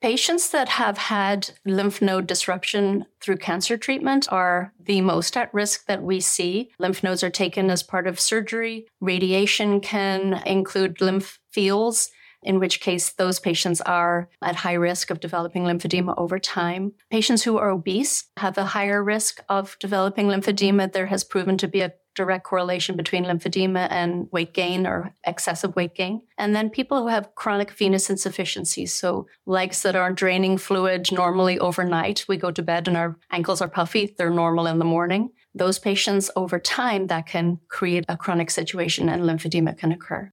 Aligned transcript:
Patients 0.00 0.50
that 0.50 0.68
have 0.68 0.96
had 0.96 1.50
lymph 1.64 2.00
node 2.00 2.28
disruption 2.28 3.04
through 3.20 3.38
cancer 3.38 3.76
treatment 3.76 4.32
are 4.32 4.72
the 4.78 5.00
most 5.00 5.36
at 5.36 5.52
risk 5.52 5.86
that 5.86 6.02
we 6.02 6.20
see. 6.20 6.70
Lymph 6.78 7.02
nodes 7.02 7.24
are 7.24 7.30
taken 7.30 7.68
as 7.68 7.82
part 7.82 8.06
of 8.06 8.20
surgery. 8.20 8.86
Radiation 9.00 9.80
can 9.80 10.40
include 10.46 11.00
lymph 11.00 11.40
fields 11.50 12.12
in 12.42 12.58
which 12.58 12.80
case 12.80 13.10
those 13.10 13.40
patients 13.40 13.80
are 13.82 14.28
at 14.42 14.56
high 14.56 14.74
risk 14.74 15.10
of 15.10 15.20
developing 15.20 15.64
lymphedema 15.64 16.14
over 16.16 16.38
time. 16.38 16.92
Patients 17.10 17.42
who 17.42 17.58
are 17.58 17.70
obese 17.70 18.24
have 18.36 18.56
a 18.58 18.66
higher 18.66 19.02
risk 19.02 19.42
of 19.48 19.76
developing 19.80 20.26
lymphedema. 20.26 20.92
There 20.92 21.06
has 21.06 21.24
proven 21.24 21.58
to 21.58 21.68
be 21.68 21.80
a 21.80 21.92
direct 22.14 22.44
correlation 22.44 22.96
between 22.96 23.24
lymphedema 23.24 23.86
and 23.90 24.26
weight 24.32 24.52
gain 24.52 24.88
or 24.88 25.14
excessive 25.24 25.76
weight 25.76 25.94
gain. 25.94 26.20
And 26.36 26.54
then 26.54 26.68
people 26.68 27.00
who 27.00 27.06
have 27.06 27.34
chronic 27.36 27.70
venous 27.70 28.10
insufficiency, 28.10 28.86
so 28.86 29.28
legs 29.46 29.82
that 29.82 29.94
aren't 29.94 30.18
draining 30.18 30.58
fluid 30.58 31.12
normally 31.12 31.60
overnight, 31.60 32.24
we 32.28 32.36
go 32.36 32.50
to 32.50 32.62
bed 32.62 32.88
and 32.88 32.96
our 32.96 33.16
ankles 33.30 33.60
are 33.60 33.68
puffy, 33.68 34.16
they're 34.18 34.30
normal 34.30 34.66
in 34.66 34.80
the 34.80 34.84
morning. 34.84 35.30
Those 35.54 35.78
patients 35.78 36.28
over 36.34 36.58
time 36.58 37.06
that 37.06 37.26
can 37.26 37.60
create 37.68 38.04
a 38.08 38.16
chronic 38.16 38.50
situation 38.50 39.08
and 39.08 39.22
lymphedema 39.22 39.78
can 39.78 39.92
occur. 39.92 40.32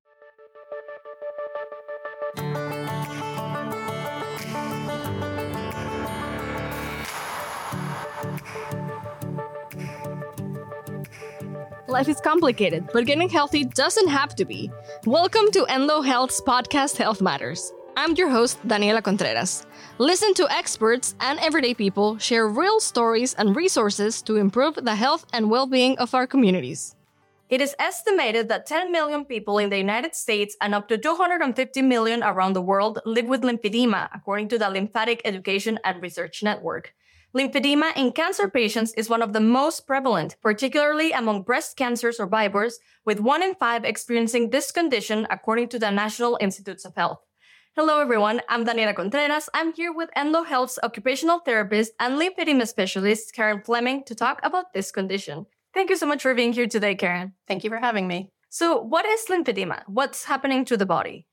Life 11.95 12.09
is 12.09 12.19
complicated, 12.19 12.89
but 12.91 13.05
getting 13.05 13.29
healthy 13.29 13.63
doesn't 13.63 14.09
have 14.09 14.35
to 14.35 14.43
be. 14.43 14.69
Welcome 15.05 15.49
to 15.51 15.65
Enloe 15.69 16.05
Health's 16.05 16.41
podcast 16.41 16.97
Health 16.97 17.21
Matters. 17.21 17.71
I'm 17.95 18.15
your 18.15 18.29
host, 18.29 18.59
Daniela 18.67 19.01
Contreras. 19.01 19.65
Listen 19.97 20.33
to 20.33 20.45
experts 20.51 21.15
and 21.21 21.39
everyday 21.39 21.73
people 21.73 22.17
share 22.17 22.49
real 22.49 22.81
stories 22.81 23.33
and 23.35 23.55
resources 23.55 24.21
to 24.23 24.35
improve 24.35 24.75
the 24.75 24.95
health 24.95 25.25
and 25.31 25.49
well 25.49 25.67
being 25.67 25.97
of 25.97 26.13
our 26.13 26.27
communities. 26.27 26.97
It 27.47 27.61
is 27.61 27.73
estimated 27.79 28.49
that 28.49 28.65
10 28.65 28.91
million 28.91 29.23
people 29.23 29.57
in 29.57 29.69
the 29.69 29.77
United 29.77 30.15
States 30.15 30.57
and 30.59 30.75
up 30.75 30.89
to 30.89 30.97
250 30.97 31.81
million 31.81 32.23
around 32.23 32.57
the 32.57 32.61
world 32.61 32.99
live 33.05 33.27
with 33.27 33.43
lymphedema, 33.43 34.09
according 34.13 34.49
to 34.49 34.57
the 34.57 34.69
Lymphatic 34.69 35.21
Education 35.23 35.79
and 35.85 36.01
Research 36.01 36.43
Network. 36.43 36.93
Lymphedema 37.35 37.91
in 37.97 38.13
cancer 38.13 38.49
patients 38.49 38.93
is 38.93 39.09
one 39.09 39.21
of 39.21 39.33
the 39.33 39.41
most 39.41 39.85
prevalent, 39.85 40.37
particularly 40.41 41.11
among 41.11 41.41
breast 41.41 41.75
cancer 41.75 42.13
survivors, 42.13 42.79
with 43.03 43.19
one 43.19 43.43
in 43.43 43.53
five 43.55 43.83
experiencing 43.83 44.51
this 44.51 44.71
condition, 44.71 45.27
according 45.29 45.67
to 45.67 45.77
the 45.77 45.91
National 45.91 46.37
Institutes 46.39 46.85
of 46.85 46.95
Health. 46.95 47.19
Hello, 47.75 47.99
everyone. 47.99 48.39
I'm 48.47 48.63
Daniela 48.63 48.95
Contreras. 48.95 49.49
I'm 49.53 49.73
here 49.73 49.91
with 49.91 50.09
Enloe 50.15 50.45
Health's 50.45 50.79
occupational 50.81 51.39
therapist 51.39 51.91
and 51.99 52.17
lymphedema 52.17 52.65
specialist, 52.65 53.33
Karen 53.35 53.61
Fleming, 53.61 54.05
to 54.05 54.15
talk 54.15 54.39
about 54.41 54.71
this 54.73 54.89
condition. 54.93 55.45
Thank 55.73 55.89
you 55.89 55.97
so 55.97 56.05
much 56.05 56.21
for 56.21 56.33
being 56.33 56.53
here 56.53 56.67
today, 56.67 56.95
Karen. 56.95 57.33
Thank 57.49 57.65
you 57.65 57.69
for 57.69 57.79
having 57.79 58.07
me. 58.07 58.29
So, 58.47 58.79
what 58.79 59.05
is 59.05 59.25
lymphedema? 59.25 59.83
What's 59.87 60.23
happening 60.23 60.63
to 60.63 60.77
the 60.77 60.85
body? 60.85 61.27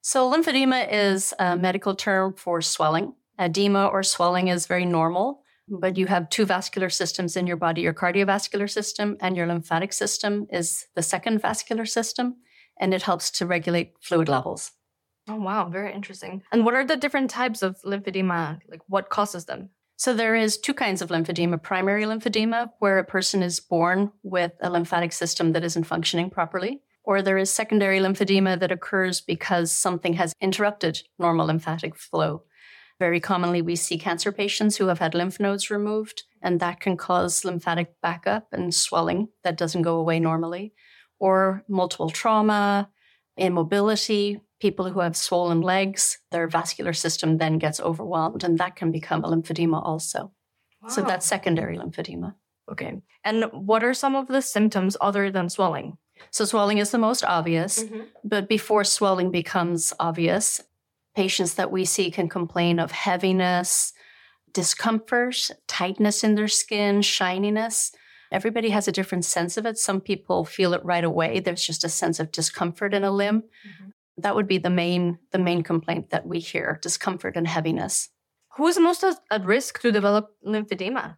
So, 0.00 0.28
lymphedema 0.28 0.88
is 0.90 1.32
a 1.38 1.56
medical 1.56 1.94
term 1.94 2.34
for 2.34 2.60
swelling. 2.60 3.12
Edema 3.38 3.86
or 3.86 4.02
swelling 4.02 4.48
is 4.48 4.66
very 4.66 4.84
normal 4.84 5.43
but 5.68 5.96
you 5.96 6.06
have 6.06 6.28
two 6.28 6.44
vascular 6.44 6.90
systems 6.90 7.36
in 7.36 7.46
your 7.46 7.56
body. 7.56 7.82
Your 7.82 7.94
cardiovascular 7.94 8.70
system 8.70 9.16
and 9.20 9.36
your 9.36 9.46
lymphatic 9.46 9.92
system 9.92 10.46
is 10.50 10.86
the 10.94 11.02
second 11.02 11.40
vascular 11.40 11.86
system 11.86 12.36
and 12.78 12.92
it 12.92 13.02
helps 13.02 13.30
to 13.32 13.46
regulate 13.46 13.94
fluid 14.00 14.28
levels. 14.28 14.72
Oh 15.28 15.36
wow. 15.36 15.68
Very 15.68 15.92
interesting. 15.92 16.42
And 16.52 16.64
what 16.64 16.74
are 16.74 16.84
the 16.84 16.96
different 16.96 17.30
types 17.30 17.62
of 17.62 17.80
lymphedema? 17.82 18.60
Like 18.68 18.82
what 18.88 19.08
causes 19.08 19.46
them? 19.46 19.70
So 19.96 20.12
there 20.12 20.34
is 20.34 20.58
two 20.58 20.74
kinds 20.74 21.00
of 21.00 21.08
lymphedema. 21.08 21.62
Primary 21.62 22.04
lymphedema 22.04 22.70
where 22.80 22.98
a 22.98 23.04
person 23.04 23.42
is 23.42 23.60
born 23.60 24.12
with 24.22 24.52
a 24.60 24.68
lymphatic 24.68 25.12
system 25.12 25.52
that 25.52 25.64
isn't 25.64 25.84
functioning 25.84 26.30
properly 26.30 26.82
or 27.04 27.22
there 27.22 27.38
is 27.38 27.50
secondary 27.50 28.00
lymphedema 28.00 28.58
that 28.58 28.72
occurs 28.72 29.20
because 29.20 29.70
something 29.70 30.14
has 30.14 30.34
interrupted 30.40 31.02
normal 31.18 31.46
lymphatic 31.46 31.96
flow 31.96 32.42
very 32.98 33.20
commonly, 33.20 33.60
we 33.62 33.76
see 33.76 33.98
cancer 33.98 34.32
patients 34.32 34.76
who 34.76 34.86
have 34.86 34.98
had 34.98 35.14
lymph 35.14 35.40
nodes 35.40 35.70
removed, 35.70 36.24
and 36.42 36.60
that 36.60 36.80
can 36.80 36.96
cause 36.96 37.44
lymphatic 37.44 37.94
backup 38.02 38.48
and 38.52 38.74
swelling 38.74 39.28
that 39.42 39.56
doesn't 39.56 39.82
go 39.82 39.96
away 39.96 40.20
normally, 40.20 40.72
or 41.18 41.64
multiple 41.68 42.10
trauma, 42.10 42.88
immobility, 43.36 44.40
people 44.60 44.90
who 44.90 45.00
have 45.00 45.16
swollen 45.16 45.60
legs, 45.60 46.18
their 46.30 46.46
vascular 46.48 46.92
system 46.92 47.38
then 47.38 47.58
gets 47.58 47.80
overwhelmed, 47.80 48.44
and 48.44 48.58
that 48.58 48.76
can 48.76 48.92
become 48.92 49.24
a 49.24 49.28
lymphedema 49.28 49.82
also. 49.84 50.32
Wow. 50.82 50.88
So 50.88 51.02
that's 51.02 51.26
secondary 51.26 51.76
lymphedema. 51.76 52.34
Okay. 52.70 53.02
And 53.24 53.44
what 53.52 53.84
are 53.84 53.94
some 53.94 54.14
of 54.14 54.28
the 54.28 54.40
symptoms 54.40 54.96
other 55.00 55.30
than 55.30 55.48
swelling? 55.48 55.98
So, 56.30 56.44
swelling 56.44 56.78
is 56.78 56.90
the 56.90 56.98
most 56.98 57.24
obvious, 57.24 57.82
mm-hmm. 57.82 58.02
but 58.22 58.48
before 58.48 58.84
swelling 58.84 59.30
becomes 59.30 59.92
obvious, 59.98 60.62
Patients 61.14 61.54
that 61.54 61.70
we 61.70 61.84
see 61.84 62.10
can 62.10 62.28
complain 62.28 62.78
of 62.78 62.90
heaviness, 62.90 63.92
discomfort, 64.52 65.50
tightness 65.66 66.24
in 66.24 66.34
their 66.34 66.48
skin, 66.48 67.02
shininess. 67.02 67.92
Everybody 68.32 68.70
has 68.70 68.88
a 68.88 68.92
different 68.92 69.24
sense 69.24 69.56
of 69.56 69.66
it. 69.66 69.78
Some 69.78 70.00
people 70.00 70.44
feel 70.44 70.74
it 70.74 70.84
right 70.84 71.04
away. 71.04 71.40
There's 71.40 71.66
just 71.66 71.84
a 71.84 71.88
sense 71.88 72.18
of 72.18 72.32
discomfort 72.32 72.94
in 72.94 73.04
a 73.04 73.10
limb. 73.10 73.42
Mm-hmm. 73.42 73.90
That 74.18 74.34
would 74.34 74.48
be 74.48 74.58
the 74.58 74.70
main 74.70 75.18
the 75.32 75.38
main 75.38 75.62
complaint 75.62 76.10
that 76.10 76.26
we 76.26 76.38
hear, 76.38 76.78
discomfort 76.82 77.36
and 77.36 77.46
heaviness. 77.46 78.08
Who 78.56 78.66
is 78.66 78.78
most 78.78 79.04
at 79.04 79.44
risk 79.44 79.80
to 79.80 79.92
develop 79.92 80.30
lymphedema? 80.46 81.16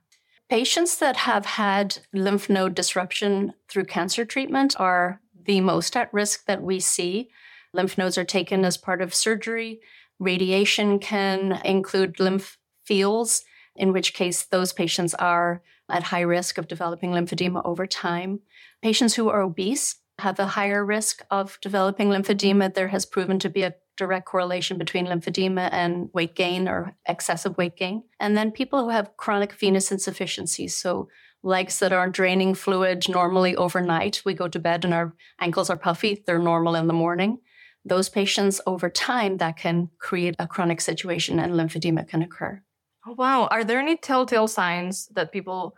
Patients 0.49 0.99
that 0.99 1.17
have 1.17 1.45
had 1.45 1.99
lymph 2.13 2.49
node 2.49 2.75
disruption 2.75 3.53
through 3.69 3.85
cancer 3.85 4.25
treatment 4.25 4.79
are 4.79 5.21
the 5.45 5.61
most 5.61 5.97
at 5.97 6.13
risk 6.13 6.47
that 6.47 6.63
we 6.63 6.81
see. 6.81 7.29
Lymph 7.77 7.99
nodes 7.99 8.17
are 8.17 8.25
taken 8.25 8.65
as 8.65 8.79
part 8.79 9.03
of 9.03 9.15
surgery. 9.15 9.81
Radiation 10.19 10.99
can 10.99 11.61
include 11.63 12.19
lymph 12.19 12.57
fields, 12.85 13.45
in 13.77 13.93
which 13.93 14.15
case 14.15 14.45
those 14.45 14.73
patients 14.73 15.13
are 15.15 15.63
at 15.91 16.05
high 16.05 16.23
risk 16.23 16.57
of 16.57 16.69
developing 16.69 17.11
lymphedema 17.11 17.61
over 17.67 17.87
time. 17.87 18.41
Patients 18.83 19.15
who 19.15 19.29
are 19.29 19.43
obese 19.43 19.97
have 20.19 20.39
a 20.39 20.47
higher 20.47 20.85
risk 20.85 21.23
of 21.31 21.59
developing 21.61 22.09
lymphedema. 22.09 22.73
There 22.73 22.89
has 22.89 23.05
proven 23.05 23.39
to 23.41 23.51
be 23.51 23.63
a 23.63 23.75
direct 23.99 24.25
correlation 24.25 24.79
between 24.79 25.07
lymphedema 25.07 25.69
and 25.71 26.09
weight 26.15 26.35
gain 26.35 26.67
or 26.69 26.97
excessive 27.07 27.59
weight 27.59 27.77
gain. 27.77 28.05
And 28.19 28.39
then 28.39 28.53
people 28.53 28.85
who 28.85 28.89
have 28.89 29.19
chronic 29.19 29.53
venous 29.53 29.93
insufficiency, 29.93 30.69
so 30.69 31.09
legs 31.43 31.79
that 31.81 31.93
aren't 31.93 32.15
draining 32.15 32.55
fluid 32.55 33.07
normally 33.07 33.55
overnight. 33.55 34.23
We 34.25 34.33
go 34.33 34.49
to 34.49 34.59
bed 34.59 34.85
and 34.87 34.95
our 34.95 35.15
ankles 35.39 35.69
are 35.69 35.77
puffy, 35.77 36.25
they're 36.27 36.39
normal 36.39 36.75
in 36.75 36.87
the 36.87 36.95
morning 36.95 37.41
those 37.87 38.09
patients 38.09 38.61
over 38.67 38.91
time 38.91 39.39
that 39.39 39.57
can 39.57 39.89
create 39.99 40.35
a 40.39 40.47
chronic 40.47 40.81
situation 40.81 41.39
and 41.39 41.53
lymphedema 41.53 42.07
can 42.07 42.21
occur. 42.21 42.61
Oh, 43.07 43.13
wow. 43.13 43.47
Are 43.47 43.63
there 43.63 43.79
any 43.79 43.97
telltale 43.97 44.49
signs 44.49 45.07
that 45.15 45.33
people 45.33 45.77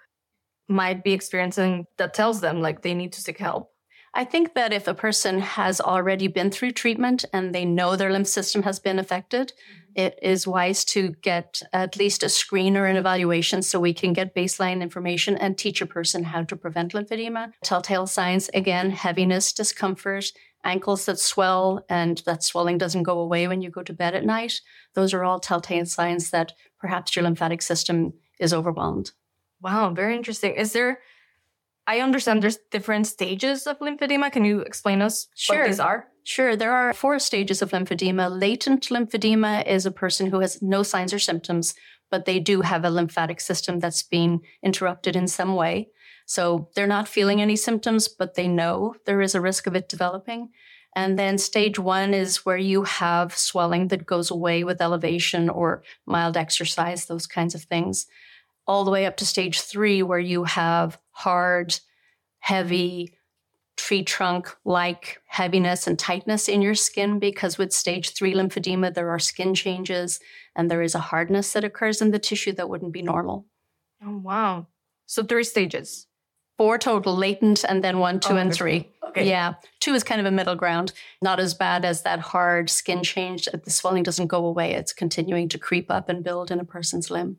might 0.68 1.04
be 1.04 1.12
experiencing 1.12 1.86
that 1.98 2.14
tells 2.14 2.40
them 2.40 2.62
like 2.62 2.82
they 2.82 2.94
need 2.94 3.12
to 3.12 3.20
seek 3.20 3.38
help? 3.38 3.70
I 4.14 4.24
think 4.24 4.54
that 4.54 4.72
if 4.72 4.88
a 4.88 4.94
person 4.94 5.38
has 5.40 5.80
already 5.80 6.28
been 6.28 6.50
through 6.50 6.72
treatment 6.72 7.26
and 7.32 7.54
they 7.54 7.64
know 7.64 7.94
their 7.94 8.10
lymph 8.10 8.26
system 8.26 8.62
has 8.62 8.80
been 8.80 8.98
affected, 8.98 9.48
mm-hmm. 9.52 10.06
it 10.06 10.18
is 10.22 10.46
wise 10.46 10.84
to 10.86 11.10
get 11.20 11.62
at 11.74 11.98
least 11.98 12.22
a 12.22 12.28
screen 12.28 12.76
or 12.76 12.86
an 12.86 12.96
evaluation 12.96 13.62
so 13.62 13.78
we 13.78 13.92
can 13.92 14.14
get 14.14 14.34
baseline 14.34 14.80
information 14.80 15.36
and 15.36 15.58
teach 15.58 15.82
a 15.82 15.86
person 15.86 16.24
how 16.24 16.42
to 16.44 16.56
prevent 16.56 16.94
lymphedema. 16.94 17.52
Telltale 17.62 18.06
signs, 18.06 18.48
again, 18.54 18.90
heaviness, 18.90 19.52
discomfort, 19.52 20.32
ankles 20.64 21.06
that 21.06 21.18
swell 21.18 21.84
and 21.88 22.22
that 22.26 22.42
swelling 22.42 22.78
doesn't 22.78 23.04
go 23.04 23.18
away 23.18 23.46
when 23.48 23.62
you 23.62 23.70
go 23.70 23.82
to 23.82 23.92
bed 23.92 24.14
at 24.14 24.24
night. 24.24 24.60
Those 24.94 25.14
are 25.14 25.24
all 25.24 25.40
telltale 25.40 25.86
signs 25.86 26.30
that 26.30 26.52
perhaps 26.78 27.14
your 27.14 27.24
lymphatic 27.24 27.62
system 27.62 28.14
is 28.38 28.52
overwhelmed. 28.52 29.12
Wow, 29.60 29.90
very 29.90 30.16
interesting. 30.16 30.54
Is 30.54 30.72
there 30.72 31.00
I 31.88 32.00
understand 32.00 32.42
there's 32.42 32.58
different 32.70 33.06
stages 33.06 33.66
of 33.66 33.78
lymphedema. 33.78 34.30
Can 34.30 34.44
you 34.44 34.60
explain 34.60 35.00
us 35.00 35.26
sure. 35.34 35.60
what 35.60 35.68
these 35.68 35.80
are? 35.80 36.06
Sure. 36.22 36.54
There 36.54 36.70
are 36.70 36.92
four 36.92 37.18
stages 37.18 37.62
of 37.62 37.70
lymphedema. 37.70 38.30
Latent 38.30 38.90
lymphedema 38.90 39.66
is 39.66 39.86
a 39.86 39.90
person 39.90 40.26
who 40.26 40.40
has 40.40 40.60
no 40.60 40.82
signs 40.82 41.14
or 41.14 41.18
symptoms, 41.18 41.74
but 42.10 42.26
they 42.26 42.40
do 42.40 42.60
have 42.60 42.84
a 42.84 42.90
lymphatic 42.90 43.40
system 43.40 43.78
that's 43.78 44.02
been 44.02 44.40
interrupted 44.62 45.16
in 45.16 45.26
some 45.26 45.54
way. 45.54 45.88
So 46.28 46.68
they're 46.74 46.86
not 46.86 47.08
feeling 47.08 47.40
any 47.40 47.56
symptoms, 47.56 48.06
but 48.06 48.34
they 48.34 48.48
know 48.48 48.94
there 49.06 49.22
is 49.22 49.34
a 49.34 49.40
risk 49.40 49.66
of 49.66 49.74
it 49.74 49.88
developing. 49.88 50.50
And 50.94 51.18
then 51.18 51.38
stage 51.38 51.78
one 51.78 52.12
is 52.12 52.44
where 52.44 52.58
you 52.58 52.82
have 52.84 53.34
swelling 53.34 53.88
that 53.88 54.04
goes 54.04 54.30
away 54.30 54.62
with 54.62 54.82
elevation 54.82 55.48
or 55.48 55.82
mild 56.04 56.36
exercise, 56.36 57.06
those 57.06 57.26
kinds 57.26 57.54
of 57.54 57.62
things, 57.62 58.06
all 58.66 58.84
the 58.84 58.90
way 58.90 59.06
up 59.06 59.16
to 59.16 59.26
stage 59.26 59.62
three, 59.62 60.02
where 60.02 60.18
you 60.18 60.44
have 60.44 60.98
hard, 61.12 61.80
heavy, 62.40 63.14
tree 63.78 64.02
trunk 64.02 64.54
like 64.66 65.22
heaviness 65.28 65.86
and 65.86 65.98
tightness 65.98 66.46
in 66.46 66.60
your 66.60 66.74
skin 66.74 67.18
because 67.18 67.56
with 67.56 67.72
stage 67.72 68.10
three 68.10 68.34
lymphedema, 68.34 68.92
there 68.92 69.08
are 69.08 69.18
skin 69.18 69.54
changes 69.54 70.20
and 70.54 70.70
there 70.70 70.82
is 70.82 70.94
a 70.94 70.98
hardness 70.98 71.54
that 71.54 71.64
occurs 71.64 72.02
in 72.02 72.10
the 72.10 72.18
tissue 72.18 72.52
that 72.52 72.68
wouldn't 72.68 72.92
be 72.92 73.00
normal. 73.00 73.46
Oh, 74.04 74.18
wow. 74.18 74.66
So 75.06 75.22
three 75.22 75.44
stages. 75.44 76.07
Four 76.58 76.76
total 76.76 77.16
latent 77.16 77.64
and 77.64 77.82
then 77.82 77.98
one, 78.00 78.20
two, 78.20 78.34
oh, 78.34 78.36
and 78.36 78.52
three. 78.52 78.90
Okay. 79.08 79.28
Yeah. 79.28 79.54
Two 79.80 79.94
is 79.94 80.04
kind 80.04 80.20
of 80.20 80.26
a 80.26 80.30
middle 80.30 80.54
ground. 80.54 80.92
Not 81.22 81.40
as 81.40 81.54
bad 81.54 81.84
as 81.84 82.02
that 82.02 82.18
hard 82.18 82.68
skin 82.68 83.02
change. 83.02 83.48
The 83.52 83.70
swelling 83.70 84.02
doesn't 84.02 84.26
go 84.26 84.44
away. 84.44 84.74
It's 84.74 84.92
continuing 84.92 85.48
to 85.50 85.58
creep 85.58 85.90
up 85.90 86.08
and 86.08 86.22
build 86.22 86.50
in 86.50 86.60
a 86.60 86.64
person's 86.64 87.10
limb. 87.10 87.38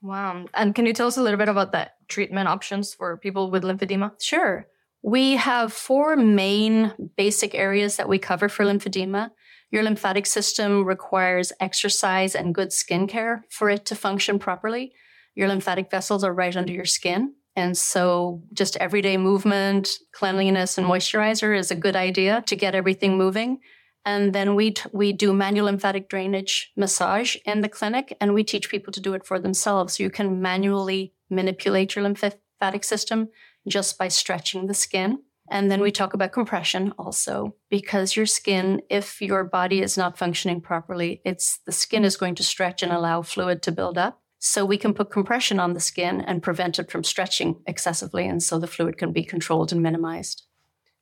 Wow. 0.00 0.44
And 0.54 0.74
can 0.74 0.86
you 0.86 0.92
tell 0.92 1.08
us 1.08 1.16
a 1.16 1.22
little 1.22 1.38
bit 1.38 1.48
about 1.48 1.72
the 1.72 1.90
treatment 2.06 2.46
options 2.46 2.94
for 2.94 3.16
people 3.16 3.50
with 3.50 3.64
lymphedema? 3.64 4.12
Sure. 4.22 4.68
We 5.02 5.36
have 5.36 5.72
four 5.72 6.14
main 6.16 6.92
basic 7.16 7.54
areas 7.54 7.96
that 7.96 8.08
we 8.08 8.18
cover 8.18 8.48
for 8.48 8.64
lymphedema. 8.64 9.30
Your 9.70 9.82
lymphatic 9.82 10.26
system 10.26 10.84
requires 10.84 11.52
exercise 11.60 12.34
and 12.34 12.54
good 12.54 12.72
skin 12.72 13.06
care 13.06 13.44
for 13.48 13.70
it 13.70 13.84
to 13.86 13.94
function 13.94 14.38
properly. 14.38 14.92
Your 15.34 15.48
lymphatic 15.48 15.90
vessels 15.90 16.24
are 16.24 16.32
right 16.32 16.56
under 16.56 16.72
your 16.72 16.84
skin. 16.84 17.34
And 17.58 17.76
so 17.76 18.40
just 18.52 18.76
everyday 18.76 19.16
movement, 19.16 19.98
cleanliness, 20.12 20.78
and 20.78 20.86
moisturizer 20.86 21.58
is 21.58 21.72
a 21.72 21.74
good 21.74 21.96
idea 21.96 22.44
to 22.46 22.54
get 22.54 22.76
everything 22.76 23.18
moving. 23.18 23.58
And 24.04 24.32
then 24.32 24.54
we, 24.54 24.70
t- 24.70 24.88
we 24.92 25.12
do 25.12 25.32
manual 25.34 25.66
lymphatic 25.66 26.08
drainage 26.08 26.70
massage 26.76 27.34
in 27.44 27.60
the 27.60 27.68
clinic, 27.68 28.16
and 28.20 28.32
we 28.32 28.44
teach 28.44 28.70
people 28.70 28.92
to 28.92 29.00
do 29.00 29.12
it 29.14 29.26
for 29.26 29.40
themselves. 29.40 29.98
You 29.98 30.08
can 30.08 30.40
manually 30.40 31.14
manipulate 31.30 31.96
your 31.96 32.04
lymphatic 32.04 32.84
system 32.84 33.28
just 33.66 33.98
by 33.98 34.06
stretching 34.06 34.68
the 34.68 34.74
skin. 34.74 35.18
And 35.50 35.68
then 35.68 35.80
we 35.80 35.90
talk 35.90 36.14
about 36.14 36.32
compression 36.32 36.92
also, 36.96 37.56
because 37.70 38.14
your 38.14 38.26
skin, 38.26 38.82
if 38.88 39.20
your 39.20 39.42
body 39.42 39.82
is 39.82 39.98
not 39.98 40.16
functioning 40.16 40.60
properly, 40.60 41.20
it's 41.24 41.58
the 41.66 41.72
skin 41.72 42.04
is 42.04 42.16
going 42.16 42.36
to 42.36 42.44
stretch 42.44 42.84
and 42.84 42.92
allow 42.92 43.22
fluid 43.22 43.62
to 43.62 43.72
build 43.72 43.98
up. 43.98 44.22
So 44.38 44.64
we 44.64 44.78
can 44.78 44.94
put 44.94 45.10
compression 45.10 45.58
on 45.58 45.74
the 45.74 45.80
skin 45.80 46.20
and 46.20 46.42
prevent 46.42 46.78
it 46.78 46.90
from 46.90 47.04
stretching 47.04 47.60
excessively. 47.66 48.26
And 48.26 48.42
so 48.42 48.58
the 48.58 48.66
fluid 48.66 48.96
can 48.96 49.12
be 49.12 49.24
controlled 49.24 49.72
and 49.72 49.82
minimized. 49.82 50.44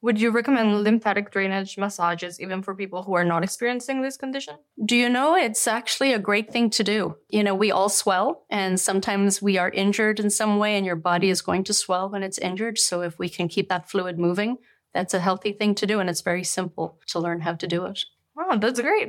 Would 0.03 0.21
you 0.21 0.31
recommend 0.31 0.85
lymphatic 0.85 1.31
drainage 1.31 1.79
massages 1.79 2.41
even 2.41 2.63
for 2.63 2.75
people 2.75 3.03
who 3.03 3.15
are 3.15 3.25
not 3.25 3.43
experiencing 3.43 4.03
this 4.03 4.17
condition? 4.17 4.57
Do 4.85 4.95
you 4.95 5.09
know 5.09 5.35
it's 5.35 5.67
actually 5.67 6.13
a 6.13 6.19
great 6.19 6.53
thing 6.53 6.71
to 6.71 6.85
do? 6.85 7.17
You 7.29 7.43
know, 7.43 7.55
we 7.55 7.71
all 7.71 7.89
swell 7.89 8.45
and 8.51 8.79
sometimes 8.79 9.41
we 9.41 9.59
are 9.59 9.71
injured 9.71 10.21
in 10.21 10.31
some 10.31 10.59
way 10.59 10.77
and 10.77 10.87
your 10.87 10.97
body 10.97 11.31
is 11.31 11.43
going 11.43 11.65
to 11.65 11.75
swell 11.75 12.11
when 12.11 12.23
it's 12.23 12.39
injured. 12.39 12.79
So 12.79 13.01
if 13.01 13.19
we 13.19 13.29
can 13.29 13.49
keep 13.49 13.69
that 13.71 13.91
fluid 13.91 14.19
moving, 14.19 14.59
that's 14.93 15.15
a 15.15 15.21
healthy 15.21 15.53
thing 15.53 15.75
to 15.77 15.87
do 15.87 15.99
and 15.99 16.09
it's 16.09 16.21
very 16.21 16.45
simple 16.45 17.01
to 17.09 17.19
learn 17.19 17.41
how 17.41 17.55
to 17.55 17.67
do 17.67 17.87
it. 17.87 18.05
Wow, 18.37 18.59
that's 18.59 18.81
great. 18.81 19.09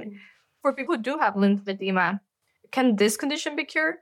For 0.62 0.74
people 0.74 0.96
who 0.96 1.02
do 1.04 1.18
have 1.18 1.36
lymphedema, 1.36 2.22
can 2.72 2.96
this 2.96 3.18
condition 3.18 3.56
be 3.56 3.66
cured? 3.66 3.96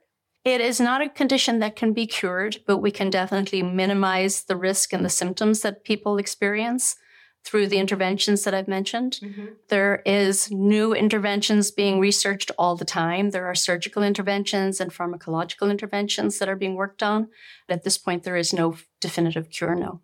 It 0.45 0.61
is 0.61 0.79
not 0.79 1.01
a 1.01 1.09
condition 1.09 1.57
that 1.59 1.75
can 1.75 1.91
be 1.91 2.05
cured, 2.05 2.61
but 2.67 2.77
we 2.77 2.91
can 2.91 3.09
definitely 3.09 3.63
minimize 3.63 4.43
the 4.43 4.55
risk 4.55 4.93
and 4.93 5.03
the 5.03 5.09
symptoms 5.09 5.61
that 5.61 5.83
people 5.83 6.17
experience 6.19 6.95
through 7.43 7.67
the 7.67 7.79
interventions 7.79 8.43
that 8.43 8.53
I've 8.53 8.67
mentioned. 8.67 9.19
Mm-hmm. 9.23 9.45
There 9.69 10.03
is 10.05 10.51
new 10.51 10.93
interventions 10.93 11.71
being 11.71 11.99
researched 11.99 12.51
all 12.59 12.75
the 12.75 12.85
time. 12.85 13.31
There 13.31 13.47
are 13.47 13.55
surgical 13.55 14.03
interventions 14.03 14.79
and 14.79 14.91
pharmacological 14.91 15.71
interventions 15.71 16.37
that 16.37 16.49
are 16.49 16.55
being 16.55 16.75
worked 16.75 17.01
on. 17.01 17.29
At 17.67 17.83
this 17.83 17.97
point, 17.97 18.23
there 18.23 18.35
is 18.35 18.53
no 18.53 18.77
definitive 19.01 19.49
cure, 19.49 19.75
no. 19.75 20.01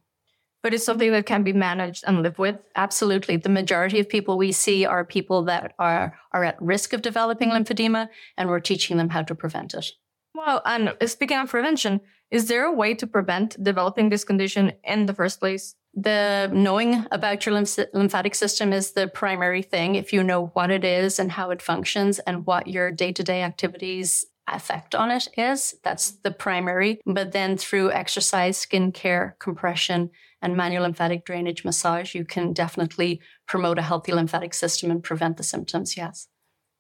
But 0.64 0.74
it's 0.74 0.86
something 0.86 1.12
that 1.12 1.26
can 1.28 1.44
be 1.44 1.54
managed 1.54 2.04
and 2.06 2.22
lived 2.22 2.38
with. 2.40 2.58
Absolutely. 2.76 3.38
The 3.38 3.50
majority 3.50 4.00
of 4.00 4.10
people 4.10 4.38
we 4.38 4.52
see 4.52 4.86
are 4.86 5.06
people 5.06 5.44
that 5.44 5.74
are, 5.78 6.20
are 6.32 6.44
at 6.44 6.62
risk 6.62 6.94
of 6.94 7.02
developing 7.02 7.50
lymphedema, 7.50 8.10
and 8.38 8.50
we're 8.50 8.60
teaching 8.60 8.98
them 8.98 9.10
how 9.10 9.22
to 9.24 9.36
prevent 9.36 9.74
it. 9.74 9.92
Well, 10.33 10.62
and 10.66 10.95
speaking 11.06 11.38
of 11.38 11.50
prevention, 11.50 12.01
is 12.30 12.48
there 12.48 12.66
a 12.66 12.72
way 12.72 12.94
to 12.95 13.06
prevent 13.06 13.62
developing 13.62 14.10
this 14.10 14.24
condition 14.24 14.74
in 14.83 15.06
the 15.06 15.13
first 15.13 15.39
place? 15.39 15.75
The 15.94 16.50
knowing 16.54 17.06
about 17.12 17.45
your 17.45 17.54
lymph- 17.54 17.94
lymphatic 17.94 18.36
system 18.36 18.72
is 18.72 18.94
the 18.94 19.07
primary 19.07 19.62
thing. 19.62 19.95
If 19.95 20.13
you 20.13 20.24
know 20.24 20.48
what 20.54 20.72
it 20.72 20.86
is 20.86 21.19
and 21.19 21.33
how 21.33 21.51
it 21.51 21.62
functions 21.62 22.19
and 22.19 22.45
what 22.45 22.68
your 22.68 22.92
day 22.92 23.12
to 23.12 23.24
day 23.24 23.44
activities 23.44 24.25
effect 24.48 24.95
on 24.95 25.12
it 25.12 25.28
is, 25.38 25.75
that's 25.83 26.12
the 26.12 26.31
primary. 26.31 27.01
But 27.06 27.33
then 27.33 27.57
through 27.57 27.92
exercise, 27.92 28.57
skin 28.57 28.94
care, 28.94 29.36
compression, 29.39 30.12
and 30.42 30.56
manual 30.56 30.83
lymphatic 30.83 31.25
drainage 31.25 31.66
massage, 31.66 32.16
you 32.16 32.24
can 32.24 32.54
definitely 32.54 33.19
promote 33.45 33.78
a 33.78 33.83
healthy 33.83 34.13
lymphatic 34.13 34.54
system 34.54 34.89
and 34.92 35.04
prevent 35.04 35.36
the 35.36 35.44
symptoms. 35.44 35.98
Yes. 35.98 36.30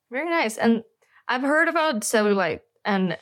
Very 0.09 0.29
nice. 0.29 0.57
And 0.57 0.83
I've 1.27 1.41
heard 1.41 1.67
about 1.67 2.01
cellulite 2.01 2.61
and 2.83 3.17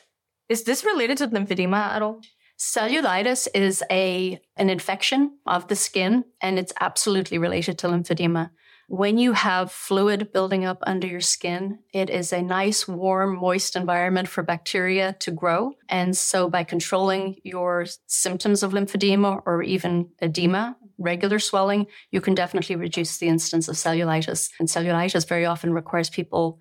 is 0.50 0.64
this 0.64 0.84
related 0.84 1.16
to 1.18 1.28
lymphedema 1.28 1.78
at 1.94 2.02
all? 2.02 2.20
Cellulitis 2.58 3.48
is 3.54 3.82
a 3.90 4.38
an 4.56 4.68
infection 4.68 5.38
of 5.46 5.68
the 5.68 5.76
skin 5.76 6.24
and 6.42 6.58
it's 6.58 6.74
absolutely 6.80 7.38
related 7.38 7.78
to 7.78 7.86
lymphedema. 7.86 8.50
When 8.88 9.16
you 9.16 9.32
have 9.32 9.70
fluid 9.70 10.32
building 10.32 10.64
up 10.64 10.78
under 10.84 11.06
your 11.06 11.20
skin, 11.20 11.78
it 11.94 12.10
is 12.10 12.32
a 12.32 12.42
nice, 12.42 12.88
warm, 12.88 13.36
moist 13.36 13.76
environment 13.76 14.26
for 14.26 14.42
bacteria 14.42 15.14
to 15.20 15.30
grow. 15.30 15.74
And 15.88 16.16
so 16.16 16.50
by 16.50 16.64
controlling 16.64 17.36
your 17.44 17.86
symptoms 18.08 18.64
of 18.64 18.72
lymphedema 18.72 19.42
or 19.46 19.62
even 19.62 20.08
edema, 20.20 20.76
regular 20.98 21.38
swelling, 21.38 21.86
you 22.10 22.20
can 22.20 22.34
definitely 22.34 22.74
reduce 22.74 23.18
the 23.18 23.28
incidence 23.28 23.68
of 23.68 23.76
cellulitis. 23.76 24.50
And 24.58 24.68
cellulitis 24.68 25.28
very 25.28 25.46
often 25.46 25.72
requires 25.72 26.10
people 26.10 26.58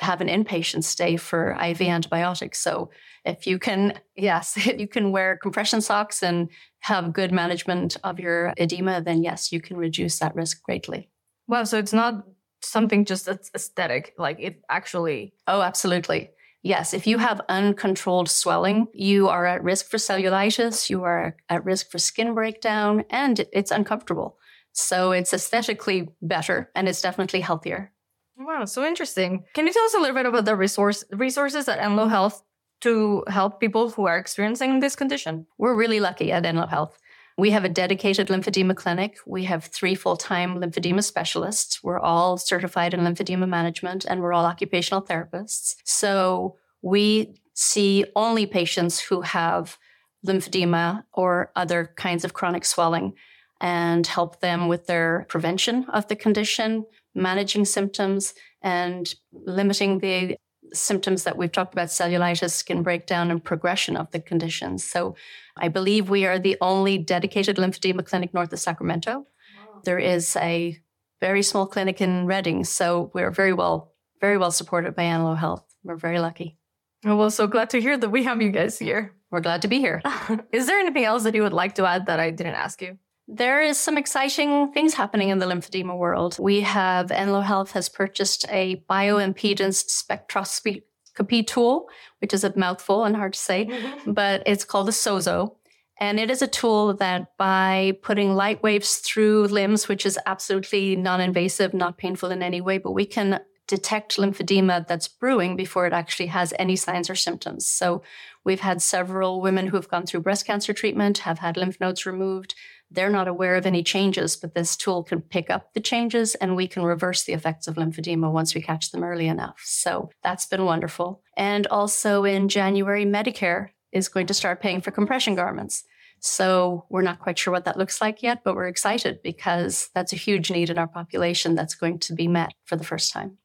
have 0.00 0.20
an 0.20 0.28
inpatient 0.28 0.84
stay 0.84 1.16
for 1.16 1.52
IV 1.52 1.82
antibiotics. 1.82 2.58
So 2.60 2.90
if 3.24 3.46
you 3.46 3.58
can, 3.58 3.98
yes, 4.16 4.56
if 4.56 4.78
you 4.78 4.88
can 4.88 5.12
wear 5.12 5.36
compression 5.36 5.80
socks 5.80 6.22
and 6.22 6.48
have 6.80 7.12
good 7.12 7.32
management 7.32 7.96
of 8.04 8.20
your 8.20 8.52
edema, 8.56 9.00
then 9.00 9.22
yes, 9.22 9.52
you 9.52 9.60
can 9.60 9.76
reduce 9.76 10.18
that 10.18 10.34
risk 10.34 10.62
greatly. 10.62 11.08
Wow. 11.48 11.64
So 11.64 11.78
it's 11.78 11.92
not 11.92 12.24
something 12.62 13.04
just 13.04 13.28
aesthetic, 13.28 14.14
like 14.18 14.38
it 14.40 14.62
actually. 14.68 15.34
Oh, 15.46 15.62
absolutely. 15.62 16.30
Yes, 16.62 16.94
if 16.94 17.06
you 17.06 17.18
have 17.18 17.40
uncontrolled 17.48 18.28
swelling, 18.28 18.88
you 18.92 19.28
are 19.28 19.46
at 19.46 19.62
risk 19.62 19.88
for 19.88 19.98
cellulitis, 19.98 20.90
you 20.90 21.04
are 21.04 21.36
at 21.48 21.64
risk 21.64 21.90
for 21.92 21.98
skin 21.98 22.34
breakdown, 22.34 23.04
and 23.08 23.46
it's 23.52 23.70
uncomfortable. 23.70 24.36
So 24.72 25.12
it's 25.12 25.32
aesthetically 25.32 26.08
better 26.20 26.70
and 26.74 26.88
it's 26.88 27.00
definitely 27.00 27.40
healthier. 27.40 27.92
Wow, 28.38 28.66
so 28.66 28.84
interesting. 28.84 29.44
Can 29.54 29.66
you 29.66 29.72
tell 29.72 29.84
us 29.84 29.94
a 29.94 29.98
little 29.98 30.14
bit 30.14 30.26
about 30.26 30.44
the 30.44 30.56
resource 30.56 31.04
resources 31.10 31.68
at 31.68 31.78
Enloe 31.78 32.10
Health 32.10 32.42
to 32.82 33.24
help 33.28 33.60
people 33.60 33.90
who 33.90 34.06
are 34.06 34.18
experiencing 34.18 34.80
this 34.80 34.94
condition? 34.94 35.46
We're 35.56 35.74
really 35.74 36.00
lucky 36.00 36.32
at 36.32 36.44
Enloe 36.44 36.68
Health. 36.68 36.98
We 37.38 37.50
have 37.50 37.64
a 37.64 37.68
dedicated 37.68 38.28
lymphedema 38.28 38.76
clinic. 38.76 39.18
We 39.26 39.44
have 39.44 39.64
three 39.64 39.94
full 39.94 40.16
time 40.16 40.60
lymphedema 40.60 41.02
specialists. 41.02 41.82
We're 41.82 41.98
all 41.98 42.36
certified 42.36 42.92
in 42.92 43.00
lymphedema 43.00 43.48
management 43.48 44.04
and 44.04 44.20
we're 44.20 44.32
all 44.32 44.46
occupational 44.46 45.02
therapists. 45.02 45.76
So 45.84 46.56
we 46.82 47.40
see 47.54 48.04
only 48.14 48.46
patients 48.46 49.00
who 49.00 49.22
have 49.22 49.78
lymphedema 50.26 51.04
or 51.12 51.52
other 51.56 51.92
kinds 51.96 52.24
of 52.24 52.34
chronic 52.34 52.64
swelling 52.64 53.14
and 53.60 54.06
help 54.06 54.40
them 54.40 54.68
with 54.68 54.86
their 54.86 55.26
prevention 55.28 55.86
of 55.90 56.08
the 56.08 56.16
condition, 56.16 56.84
managing 57.14 57.64
symptoms 57.64 58.34
and 58.62 59.14
limiting 59.32 59.98
the 59.98 60.36
symptoms 60.72 61.24
that 61.24 61.36
we've 61.36 61.52
talked 61.52 61.72
about 61.72 61.88
cellulitis, 61.88 62.50
skin 62.50 62.82
breakdown, 62.82 63.30
and 63.30 63.42
progression 63.42 63.96
of 63.96 64.10
the 64.10 64.20
conditions. 64.20 64.84
So 64.84 65.14
I 65.56 65.68
believe 65.68 66.10
we 66.10 66.26
are 66.26 66.38
the 66.38 66.56
only 66.60 66.98
dedicated 66.98 67.56
lymphedema 67.56 68.04
clinic 68.04 68.34
north 68.34 68.52
of 68.52 68.58
Sacramento. 68.58 69.26
Wow. 69.56 69.80
There 69.84 69.98
is 69.98 70.36
a 70.36 70.78
very 71.20 71.42
small 71.42 71.66
clinic 71.66 72.00
in 72.00 72.26
Redding. 72.26 72.64
So 72.64 73.10
we're 73.14 73.30
very 73.30 73.52
well, 73.52 73.92
very 74.20 74.38
well 74.38 74.50
supported 74.50 74.94
by 74.94 75.04
Enloe 75.04 75.36
Health. 75.36 75.64
We're 75.82 75.96
very 75.96 76.18
lucky. 76.18 76.58
Oh, 77.04 77.16
well, 77.16 77.30
so 77.30 77.46
glad 77.46 77.70
to 77.70 77.80
hear 77.80 77.96
that 77.96 78.10
we 78.10 78.24
have 78.24 78.42
you 78.42 78.50
guys 78.50 78.78
here. 78.78 79.14
We're 79.30 79.40
glad 79.40 79.62
to 79.62 79.68
be 79.68 79.78
here. 79.78 80.02
is 80.52 80.66
there 80.66 80.78
anything 80.78 81.04
else 81.04 81.22
that 81.24 81.34
you 81.34 81.42
would 81.42 81.52
like 81.52 81.76
to 81.76 81.86
add 81.86 82.06
that 82.06 82.20
I 82.20 82.30
didn't 82.30 82.54
ask 82.54 82.82
you? 82.82 82.98
There 83.28 83.60
is 83.60 83.76
some 83.76 83.98
exciting 83.98 84.72
things 84.72 84.94
happening 84.94 85.30
in 85.30 85.38
the 85.38 85.46
lymphedema 85.46 85.96
world. 85.96 86.36
We 86.38 86.60
have 86.60 87.08
Enloe 87.08 87.42
Health 87.42 87.72
has 87.72 87.88
purchased 87.88 88.46
a 88.48 88.84
bioimpedance 88.88 89.84
spectroscopy 89.90 91.46
tool, 91.46 91.88
which 92.20 92.32
is 92.32 92.44
a 92.44 92.56
mouthful 92.56 93.04
and 93.04 93.16
hard 93.16 93.32
to 93.32 93.38
say, 93.38 93.66
mm-hmm. 93.66 94.12
but 94.12 94.44
it's 94.46 94.64
called 94.64 94.88
a 94.88 94.92
SOZO. 94.92 95.56
And 95.98 96.20
it 96.20 96.30
is 96.30 96.42
a 96.42 96.46
tool 96.46 96.94
that 96.94 97.36
by 97.36 97.98
putting 98.02 98.34
light 98.34 98.62
waves 98.62 98.96
through 98.98 99.46
limbs, 99.46 99.88
which 99.88 100.06
is 100.06 100.18
absolutely 100.26 100.94
non-invasive, 100.94 101.74
not 101.74 101.98
painful 101.98 102.30
in 102.30 102.42
any 102.42 102.60
way, 102.60 102.78
but 102.78 102.92
we 102.92 103.06
can 103.06 103.40
detect 103.66 104.18
lymphedema 104.18 104.86
that's 104.86 105.08
brewing 105.08 105.56
before 105.56 105.86
it 105.86 105.92
actually 105.92 106.26
has 106.26 106.54
any 106.58 106.76
signs 106.76 107.10
or 107.10 107.16
symptoms. 107.16 107.66
So 107.66 108.02
we've 108.44 108.60
had 108.60 108.80
several 108.80 109.40
women 109.40 109.66
who 109.66 109.76
have 109.76 109.88
gone 109.88 110.06
through 110.06 110.20
breast 110.20 110.46
cancer 110.46 110.72
treatment, 110.72 111.18
have 111.18 111.40
had 111.40 111.56
lymph 111.56 111.80
nodes 111.80 112.06
removed, 112.06 112.54
they're 112.90 113.10
not 113.10 113.28
aware 113.28 113.56
of 113.56 113.66
any 113.66 113.82
changes, 113.82 114.36
but 114.36 114.54
this 114.54 114.76
tool 114.76 115.02
can 115.02 115.20
pick 115.20 115.50
up 115.50 115.74
the 115.74 115.80
changes 115.80 116.34
and 116.36 116.54
we 116.54 116.68
can 116.68 116.82
reverse 116.82 117.24
the 117.24 117.32
effects 117.32 117.66
of 117.66 117.76
lymphedema 117.76 118.30
once 118.30 118.54
we 118.54 118.62
catch 118.62 118.90
them 118.90 119.02
early 119.02 119.26
enough. 119.26 119.60
So 119.64 120.10
that's 120.22 120.46
been 120.46 120.64
wonderful. 120.64 121.22
And 121.36 121.66
also 121.66 122.24
in 122.24 122.48
January, 122.48 123.04
Medicare 123.04 123.70
is 123.92 124.08
going 124.08 124.26
to 124.28 124.34
start 124.34 124.60
paying 124.60 124.80
for 124.80 124.90
compression 124.90 125.34
garments. 125.34 125.84
So 126.20 126.86
we're 126.88 127.02
not 127.02 127.20
quite 127.20 127.38
sure 127.38 127.52
what 127.52 127.64
that 127.66 127.76
looks 127.76 128.00
like 128.00 128.22
yet, 128.22 128.42
but 128.44 128.54
we're 128.54 128.68
excited 128.68 129.20
because 129.22 129.90
that's 129.94 130.12
a 130.12 130.16
huge 130.16 130.50
need 130.50 130.70
in 130.70 130.78
our 130.78 130.88
population 130.88 131.54
that's 131.54 131.74
going 131.74 131.98
to 132.00 132.14
be 132.14 132.28
met 132.28 132.52
for 132.64 132.76
the 132.76 132.84
first 132.84 133.12
time. 133.12 133.38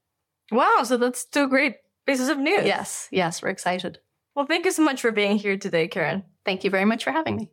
Wow, 0.52 0.84
so 0.84 0.98
that's 0.98 1.26
two 1.26 1.48
great 1.48 1.78
pieces 2.06 2.30
of 2.30 2.38
news. 2.38 2.66
Yes, 2.66 3.08
yes, 3.12 3.42
we're 3.42 3.50
excited. 3.50 4.00
Well, 4.36 4.46
thank 4.46 4.66
you 4.66 4.72
so 4.72 4.84
much 4.84 5.02
for 5.02 5.12
being 5.12 5.38
here 5.38 5.58
today, 5.58 5.88
Karen. 5.88 6.24
Thank 6.46 6.64
you 6.64 6.70
very 6.70 6.86
much 6.86 7.04
for 7.04 7.12
having 7.12 7.36
me. 7.36 7.52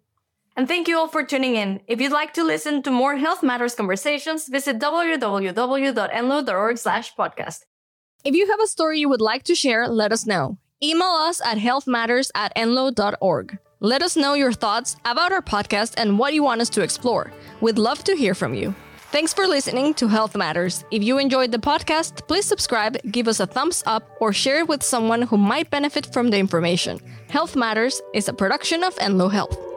And 0.58 0.66
thank 0.66 0.88
you 0.88 0.98
all 0.98 1.06
for 1.06 1.22
tuning 1.22 1.54
in. 1.54 1.80
If 1.86 2.00
you'd 2.00 2.10
like 2.10 2.34
to 2.34 2.42
listen 2.42 2.82
to 2.82 2.90
more 2.90 3.16
Health 3.16 3.44
Matters 3.44 3.76
conversations, 3.76 4.48
visit 4.48 4.80
www.enloe.org 4.80 6.78
slash 6.78 7.14
podcast. 7.14 7.60
If 8.24 8.34
you 8.34 8.50
have 8.50 8.58
a 8.58 8.66
story 8.66 8.98
you 8.98 9.08
would 9.08 9.20
like 9.20 9.44
to 9.44 9.54
share, 9.54 9.86
let 9.86 10.10
us 10.10 10.26
know. 10.26 10.58
Email 10.82 11.14
us 11.28 11.40
at 11.40 11.58
healthmatters 11.58 12.32
at 12.34 12.52
enloe.org. 12.56 13.56
Let 13.78 14.02
us 14.02 14.16
know 14.16 14.34
your 14.34 14.52
thoughts 14.52 14.96
about 15.04 15.30
our 15.30 15.42
podcast 15.42 15.94
and 15.96 16.18
what 16.18 16.34
you 16.34 16.42
want 16.42 16.60
us 16.60 16.70
to 16.70 16.82
explore. 16.82 17.32
We'd 17.60 17.78
love 17.78 18.02
to 18.02 18.16
hear 18.16 18.34
from 18.34 18.52
you. 18.52 18.74
Thanks 19.12 19.32
for 19.32 19.46
listening 19.46 19.94
to 19.94 20.08
Health 20.08 20.34
Matters. 20.34 20.84
If 20.90 21.04
you 21.04 21.18
enjoyed 21.18 21.52
the 21.52 21.58
podcast, 21.58 22.26
please 22.26 22.46
subscribe, 22.46 22.98
give 23.12 23.28
us 23.28 23.38
a 23.38 23.46
thumbs 23.46 23.84
up, 23.86 24.10
or 24.20 24.32
share 24.32 24.58
it 24.58 24.68
with 24.68 24.82
someone 24.82 25.22
who 25.22 25.36
might 25.36 25.70
benefit 25.70 26.12
from 26.12 26.30
the 26.30 26.38
information. 26.38 26.98
Health 27.28 27.54
Matters 27.54 28.02
is 28.12 28.28
a 28.28 28.32
production 28.32 28.82
of 28.82 28.96
Enloe 28.96 29.30
Health. 29.30 29.67